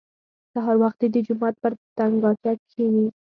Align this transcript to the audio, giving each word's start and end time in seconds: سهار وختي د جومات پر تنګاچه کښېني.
سهار 0.53 0.75
وختي 0.83 1.07
د 1.11 1.15
جومات 1.27 1.55
پر 1.63 1.71
تنګاچه 1.97 2.51
کښېني. 2.59 3.05